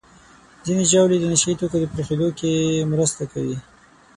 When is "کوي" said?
3.31-3.57